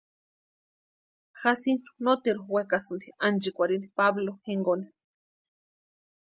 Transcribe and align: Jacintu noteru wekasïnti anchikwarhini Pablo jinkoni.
Jacintu 1.41 1.89
noteru 2.03 2.41
wekasïnti 2.53 3.07
anchikwarhini 3.25 3.87
Pablo 3.97 4.31
jinkoni. 4.45 4.87